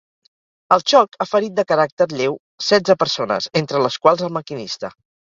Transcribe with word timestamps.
El 0.75 0.83
xoc 0.91 1.17
ha 1.17 1.25
ferit 1.31 1.55
de 1.59 1.65
caràcter 1.71 2.07
lleu 2.21 2.37
setze 2.67 2.95
persones, 3.01 3.49
entre 3.61 3.83
les 3.83 3.99
quals 4.07 4.25
el 4.29 4.33
maquinista. 4.39 4.91